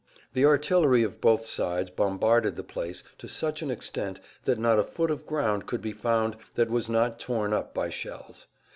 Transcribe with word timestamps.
The 0.33 0.45
artillery 0.45 1.03
of 1.03 1.21
both 1.21 1.45
sides 1.45 1.91
bombarded 1.91 2.55
the 2.55 2.63
place 2.63 3.03
to 3.19 3.27
such 3.27 3.61
an 3.61 3.69
extent 3.69 4.19
that 4.45 4.57
not 4.57 4.79
a 4.79 4.83
foot 4.83 5.11
of 5.11 5.27
ground 5.27 5.67
could 5.67 5.79
be 5.83 5.93
found 5.93 6.37
that 6.55 6.71
was 6.71 6.89
not 6.89 7.19
torn 7.19 7.53
up 7.53 7.71
by 7.75 7.89
shells. 7.91 8.47